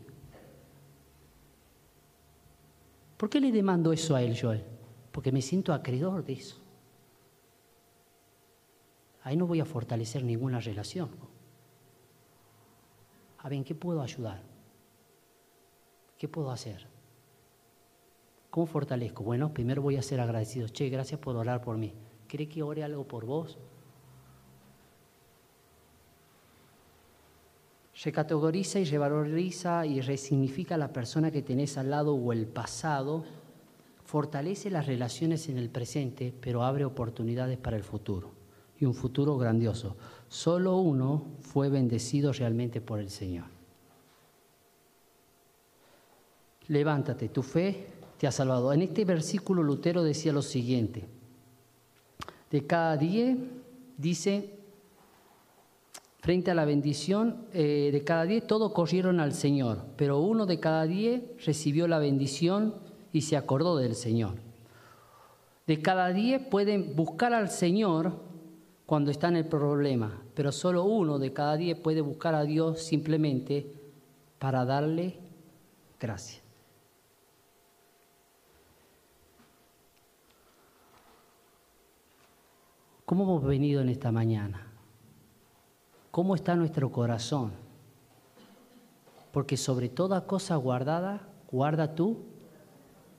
[3.15, 4.63] ¿Por qué le demando eso a él, Joel?
[5.13, 6.57] Porque me siento acreedor de eso.
[9.23, 11.09] Ahí no voy a fortalecer ninguna relación.
[13.47, 14.41] A ver, ¿en qué puedo ayudar?
[16.17, 16.85] ¿Qué puedo hacer?
[18.49, 19.23] ¿Cómo fortalezco?
[19.23, 20.67] Bueno, primero voy a ser agradecido.
[20.67, 21.93] Che, gracias por orar por mí.
[22.27, 23.57] ¿Cree que ore algo por vos?
[28.03, 33.23] Recategoriza y revaloriza y resignifica a la persona que tenés al lado o el pasado.
[34.03, 38.29] Fortalece las relaciones en el presente, pero abre oportunidades para el futuro.
[38.77, 39.95] Y un futuro grandioso.
[40.29, 43.45] Solo uno fue bendecido realmente por el Señor.
[46.67, 47.87] Levántate, tu fe
[48.17, 48.73] te ha salvado.
[48.73, 51.05] En este versículo Lutero decía lo siguiente.
[52.51, 53.37] De cada día,
[53.97, 54.53] dice,
[56.19, 60.59] frente a la bendición eh, de cada día, todos corrieron al Señor, pero uno de
[60.59, 62.75] cada día recibió la bendición
[63.13, 64.35] y se acordó del Señor.
[65.67, 68.26] De cada día pueden buscar al Señor
[68.87, 72.81] cuando está en el problema, pero solo uno de cada diez puede buscar a Dios
[72.81, 73.69] simplemente
[74.39, 75.19] para darle
[75.99, 76.41] gracias.
[83.05, 84.65] ¿Cómo hemos venido en esta mañana?
[86.09, 87.51] ¿Cómo está nuestro corazón?
[89.33, 92.19] Porque sobre toda cosa guardada, guarda tú,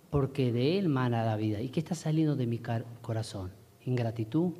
[0.08, 1.60] porque de Él mana la vida.
[1.60, 2.58] ¿Y qué está saliendo de mi
[3.02, 3.50] corazón?
[3.84, 4.54] Ingratitud,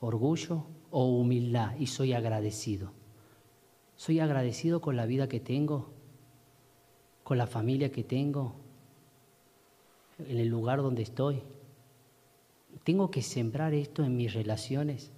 [0.00, 2.92] orgullo o humildad y soy agradecido.
[3.96, 5.92] Soy agradecido con la vida que tengo,
[7.22, 8.56] con la familia que tengo,
[10.18, 11.42] en el lugar donde estoy.
[12.82, 15.10] Tengo que sembrar esto en mis relaciones.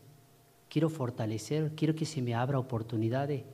[0.69, 3.45] Quiero fortalecer, quiero que se me abra oportunidades.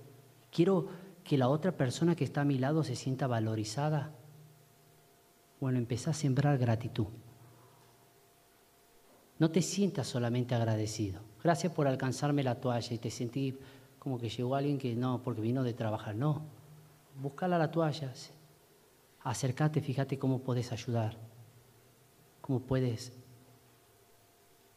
[0.51, 0.89] Quiero
[1.25, 4.13] que la otra persona que está a mi lado se sienta valorizada.
[5.61, 7.07] Bueno, empecé a sembrar gratitud.
[9.43, 11.21] No te sientas solamente agradecido.
[11.43, 13.59] Gracias por alcanzarme la toalla y te sentí
[13.99, 16.15] como que llegó alguien que no, porque vino de trabajar.
[16.15, 16.43] No,
[17.21, 18.13] búscala la toalla,
[19.25, 21.19] acércate, fíjate cómo puedes ayudar,
[22.41, 23.15] cómo puedes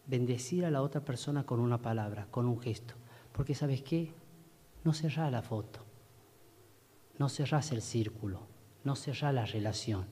[0.08, 2.96] bendecir a la otra persona con una palabra, con un gesto.
[3.34, 4.14] Porque sabes qué,
[4.84, 5.82] no cerrás la foto,
[7.20, 8.40] no cerrás el círculo,
[8.84, 10.08] no cerrás la relación.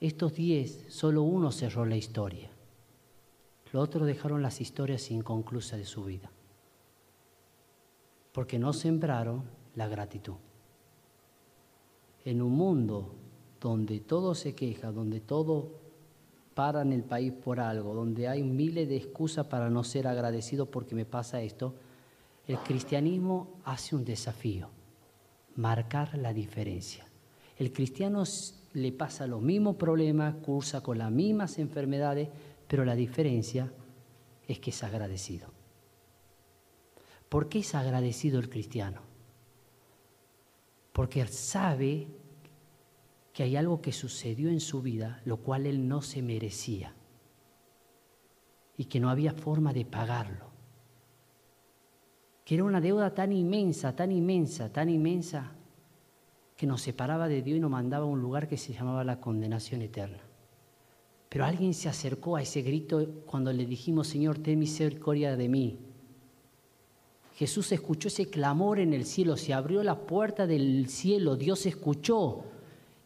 [0.00, 2.53] Estos diez, solo uno cerró la historia.
[3.74, 6.30] Los otros dejaron las historias inconclusas de su vida.
[8.30, 9.42] Porque no sembraron
[9.74, 10.34] la gratitud.
[12.24, 13.16] En un mundo
[13.60, 15.72] donde todo se queja, donde todo
[16.54, 20.66] para en el país por algo, donde hay miles de excusas para no ser agradecido
[20.66, 21.74] porque me pasa esto,
[22.46, 24.68] el cristianismo hace un desafío,
[25.56, 27.08] marcar la diferencia.
[27.58, 28.22] El cristiano
[28.74, 32.28] le pasa los mismos problemas, cursa con las mismas enfermedades,
[32.74, 33.72] pero la diferencia
[34.48, 35.46] es que es agradecido.
[37.28, 39.02] ¿Por qué es agradecido el cristiano?
[40.92, 42.08] Porque sabe
[43.32, 46.96] que hay algo que sucedió en su vida, lo cual él no se merecía
[48.76, 50.50] y que no había forma de pagarlo.
[52.44, 55.52] Que era una deuda tan inmensa, tan inmensa, tan inmensa,
[56.56, 59.20] que nos separaba de Dios y nos mandaba a un lugar que se llamaba la
[59.20, 60.33] condenación eterna.
[61.34, 65.76] Pero alguien se acercó a ese grito cuando le dijimos, Señor, ten misericordia de mí.
[67.34, 72.44] Jesús escuchó ese clamor en el cielo, se abrió la puerta del cielo, Dios escuchó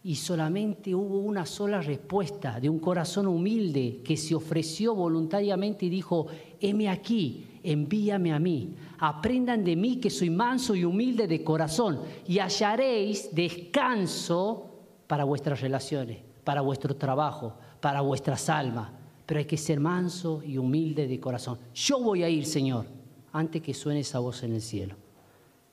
[0.05, 5.89] y solamente hubo una sola respuesta de un corazón humilde que se ofreció voluntariamente y
[5.89, 6.26] dijo,
[6.61, 12.01] heme aquí, envíame a mí, aprendan de mí que soy manso y humilde de corazón
[12.26, 14.66] y hallaréis descanso
[15.07, 18.91] para vuestras relaciones, para vuestro trabajo, para vuestras almas.
[19.26, 21.59] Pero hay que ser manso y humilde de corazón.
[21.74, 22.87] Yo voy a ir, Señor,
[23.33, 24.97] antes que suene esa voz en el cielo.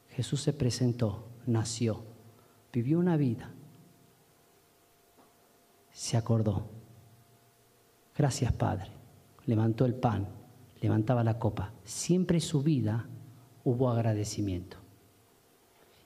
[0.09, 2.03] Jesús se presentó, nació,
[2.71, 3.51] vivió una vida
[5.95, 6.67] se acordó.
[8.17, 8.91] Gracias, Padre.
[9.45, 10.27] Levantó el pan,
[10.81, 11.71] levantaba la copa.
[11.85, 13.07] Siempre en su vida
[13.63, 14.77] hubo agradecimiento.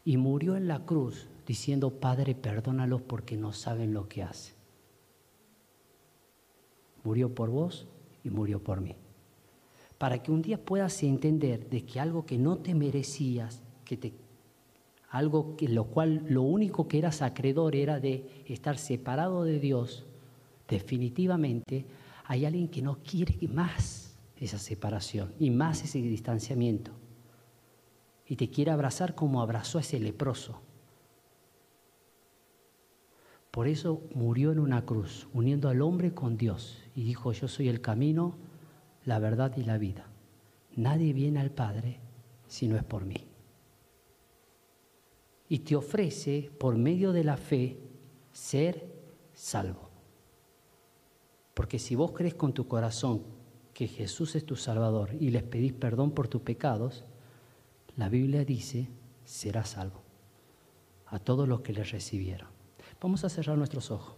[0.05, 4.58] Y murió en la cruz diciendo, Padre, perdónalos porque no saben lo que hacen.
[7.03, 7.87] Murió por vos
[8.23, 8.95] y murió por mí.
[9.97, 14.13] Para que un día puedas entender de que algo que no te merecías, que te
[15.09, 20.05] algo que lo cual lo único que eras acreedor era de estar separado de Dios,
[20.67, 21.85] definitivamente
[22.25, 26.91] hay alguien que no quiere más esa separación y más ese distanciamiento.
[28.27, 30.61] Y te quiere abrazar como abrazó a ese leproso.
[33.49, 37.69] Por eso murió en una cruz, uniendo al hombre con Dios, y dijo, yo soy
[37.69, 38.35] el camino,
[39.05, 40.07] la verdad y la vida.
[40.75, 41.99] Nadie viene al Padre
[42.47, 43.29] si no es por mí
[45.49, 47.79] y te ofrece, por medio de la fe,
[48.31, 48.85] ser
[49.33, 49.89] salvo.
[51.55, 53.23] Porque si vos crees con tu corazón
[53.73, 57.03] que Jesús es tu Salvador y les pedís perdón por tus pecados,
[57.97, 58.89] la Biblia dice,
[59.25, 60.03] serás salvo
[61.07, 62.47] a todos los que le recibieron.
[63.01, 64.15] Vamos a cerrar nuestros ojos.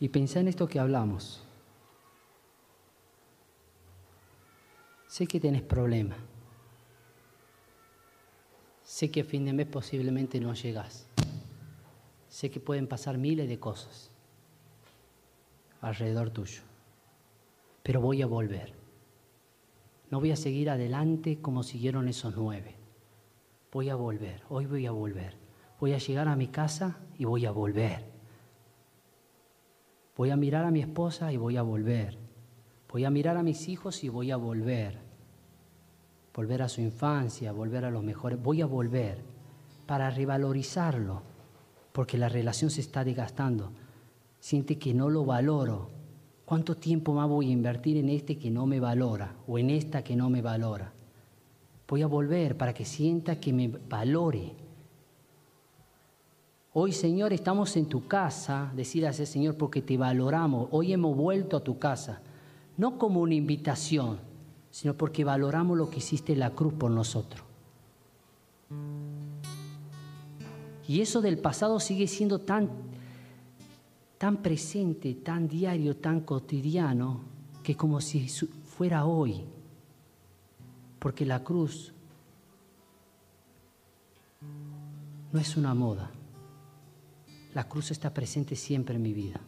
[0.00, 1.44] Y pensá en esto que hablamos.
[5.06, 6.18] Sé que tenés problemas.
[8.82, 11.06] Sé que a fin de mes posiblemente no llegás.
[12.28, 14.10] Sé que pueden pasar miles de cosas
[15.80, 16.62] alrededor tuyo.
[17.82, 18.74] Pero voy a volver.
[20.10, 22.74] No voy a seguir adelante como siguieron esos nueve.
[23.72, 24.42] Voy a volver.
[24.48, 25.34] Hoy voy a volver.
[25.78, 28.09] Voy a llegar a mi casa y voy a volver.
[30.20, 32.18] Voy a mirar a mi esposa y voy a volver.
[32.92, 34.98] Voy a mirar a mis hijos y voy a volver.
[36.34, 38.38] Volver a su infancia, volver a los mejores.
[38.42, 39.22] Voy a volver
[39.86, 41.22] para revalorizarlo,
[41.92, 43.72] porque la relación se está desgastando.
[44.40, 45.88] Siente que no lo valoro.
[46.44, 50.04] ¿Cuánto tiempo más voy a invertir en este que no me valora o en esta
[50.04, 50.92] que no me valora?
[51.88, 54.52] Voy a volver para que sienta que me valore
[56.72, 60.68] Hoy, Señor, estamos en tu casa, decídase, Señor, porque te valoramos.
[60.70, 62.20] Hoy hemos vuelto a tu casa,
[62.76, 64.20] no como una invitación,
[64.70, 67.42] sino porque valoramos lo que hiciste en la cruz por nosotros.
[70.86, 72.70] Y eso del pasado sigue siendo tan,
[74.16, 77.22] tan presente, tan diario, tan cotidiano,
[77.64, 79.44] que como si fuera hoy.
[81.00, 81.92] Porque la cruz
[85.32, 86.12] no es una moda
[87.54, 89.40] la cruz está presente siempre en mi vida.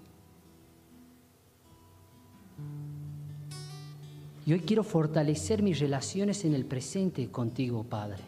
[4.44, 8.24] Y hoy quiero fortalecer mis relaciones en el presente contigo, Padre.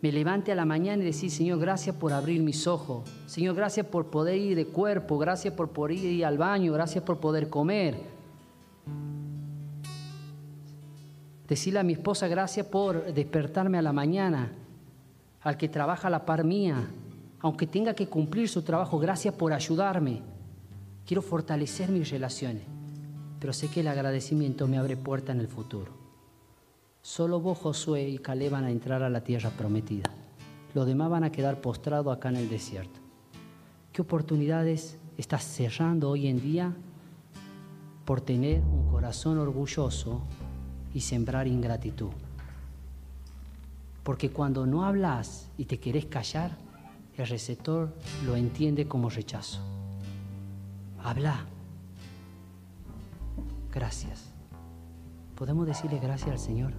[0.00, 3.10] Me levante a la mañana y decir, Señor, gracias por abrir mis ojos.
[3.26, 5.18] Señor, gracias por poder ir de cuerpo.
[5.18, 6.72] Gracias por poder ir al baño.
[6.72, 7.96] Gracias por poder comer.
[11.48, 14.52] Decirle a mi esposa, gracias por despertarme a la mañana.
[15.40, 16.88] Al que trabaja a la par mía.
[17.40, 20.22] Aunque tenga que cumplir su trabajo, gracias por ayudarme.
[21.04, 22.78] Quiero fortalecer mis relaciones
[23.38, 25.92] pero sé que el agradecimiento me abre puerta en el futuro.
[27.02, 30.10] Solo vos, Josué y Caleb van a entrar a la tierra prometida.
[30.74, 33.00] Los demás van a quedar postrados acá en el desierto.
[33.92, 36.74] ¿Qué oportunidades estás cerrando hoy en día
[38.04, 40.22] por tener un corazón orgulloso
[40.92, 42.10] y sembrar ingratitud?
[44.02, 46.56] Porque cuando no hablas y te querés callar,
[47.18, 47.92] el receptor
[48.24, 49.60] lo entiende como rechazo.
[51.02, 51.46] Habla
[53.72, 54.24] gracias.
[55.34, 56.72] ¿Podemos decirle gracias al Señor?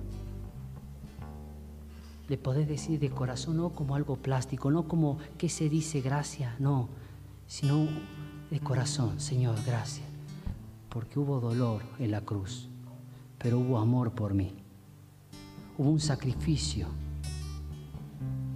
[2.28, 6.60] Le podés decir de corazón, no como algo plástico, no como que se dice gracias,
[6.60, 6.88] no,
[7.48, 7.88] sino
[8.50, 10.08] de corazón, Señor, gracias.
[10.90, 12.70] Porque hubo dolor en la cruz,
[13.38, 14.54] pero hubo amor por mí.
[15.78, 16.88] Hubo un sacrificio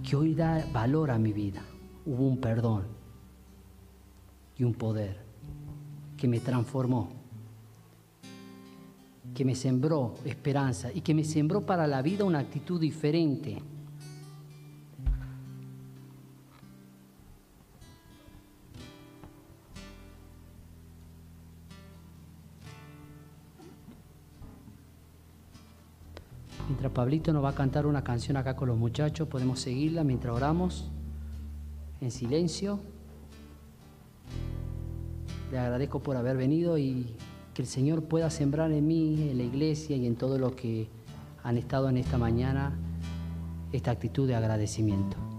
[0.02, 1.62] que hoy da valor a mi vida.
[2.06, 2.84] Hubo un perdón
[4.56, 5.16] y un poder
[6.16, 7.24] que me transformó
[9.34, 13.58] que me sembró esperanza y que me sembró para la vida una actitud diferente.
[26.66, 30.34] Mientras Pablito nos va a cantar una canción acá con los muchachos, podemos seguirla mientras
[30.34, 30.90] oramos
[32.04, 32.80] en silencio.
[35.50, 37.16] Le agradezco por haber venido y
[37.54, 40.88] que el Señor pueda sembrar en mí, en la iglesia y en todo lo que
[41.42, 42.76] han estado en esta mañana,
[43.72, 45.33] esta actitud de agradecimiento.